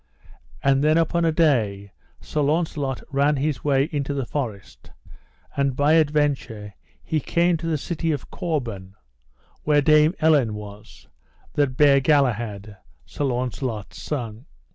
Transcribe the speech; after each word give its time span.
And 0.63 0.83
then 0.83 0.97
upon 0.97 1.25
a 1.25 1.31
day 1.31 1.91
Sir 2.19 2.41
Launcelot 2.41 3.03
ran 3.11 3.35
his 3.35 3.63
way 3.63 3.83
into 3.91 4.15
the 4.15 4.25
forest; 4.25 4.89
and 5.55 5.75
by 5.75 5.93
adventure 5.93 6.73
he 7.03 7.19
came 7.19 7.55
to 7.57 7.67
the 7.67 7.77
city 7.77 8.11
of 8.11 8.31
Corbin, 8.31 8.95
where 9.61 9.83
Dame 9.83 10.15
Elaine 10.19 10.55
was, 10.55 11.07
that 11.53 11.77
bare 11.77 11.99
Galahad, 11.99 12.77
Sir 13.05 13.25
Launcelot's 13.25 14.01
son. 14.01 14.47